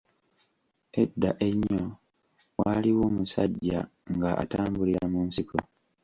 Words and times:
Edda 1.01 1.31
ennyo, 1.47 1.85
waaliwo 2.59 3.01
omusajja 3.09 3.79
nga 4.15 4.29
atambulira 4.41 5.03
mu 5.13 5.19
nsiko. 5.27 5.57